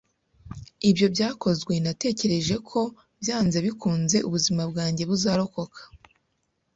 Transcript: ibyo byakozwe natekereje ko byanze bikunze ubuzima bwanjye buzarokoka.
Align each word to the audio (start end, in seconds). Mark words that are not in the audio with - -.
ibyo 0.89 1.07
byakozwe 1.13 1.73
natekereje 1.85 2.55
ko 2.69 2.79
byanze 3.21 3.57
bikunze 3.65 4.17
ubuzima 4.27 4.61
bwanjye 4.71 5.03
buzarokoka. 5.09 5.81